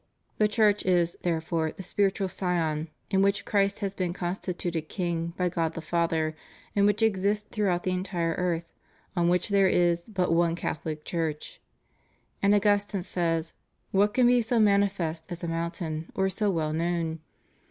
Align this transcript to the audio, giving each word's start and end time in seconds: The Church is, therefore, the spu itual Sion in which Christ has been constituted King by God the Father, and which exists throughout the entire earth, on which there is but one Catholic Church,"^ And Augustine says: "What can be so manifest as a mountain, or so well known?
The 0.39 0.47
Church 0.47 0.83
is, 0.83 1.15
therefore, 1.21 1.73
the 1.73 1.83
spu 1.83 2.09
itual 2.09 2.35
Sion 2.35 2.87
in 3.11 3.21
which 3.21 3.45
Christ 3.45 3.81
has 3.81 3.93
been 3.93 4.13
constituted 4.13 4.89
King 4.89 5.35
by 5.37 5.47
God 5.47 5.75
the 5.75 5.79
Father, 5.81 6.35
and 6.75 6.87
which 6.87 7.03
exists 7.03 7.47
throughout 7.47 7.83
the 7.83 7.91
entire 7.91 8.33
earth, 8.33 8.65
on 9.15 9.29
which 9.29 9.49
there 9.49 9.67
is 9.67 10.01
but 10.09 10.33
one 10.33 10.55
Catholic 10.55 11.05
Church,"^ 11.05 11.59
And 12.41 12.55
Augustine 12.55 13.03
says: 13.03 13.53
"What 13.91 14.15
can 14.15 14.25
be 14.25 14.41
so 14.41 14.59
manifest 14.59 15.31
as 15.31 15.43
a 15.43 15.47
mountain, 15.47 16.09
or 16.15 16.29
so 16.29 16.49
well 16.49 16.73
known? 16.73 17.19